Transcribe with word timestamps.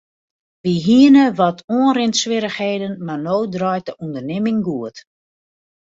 Wy 0.63 0.73
hiene 0.85 1.23
wat 1.39 1.59
oanrinswierrichheden 1.79 2.93
mar 3.05 3.21
no 3.25 3.37
draait 3.53 3.85
de 3.87 3.93
ûndernimming 4.03 4.59
goed. 4.67 4.95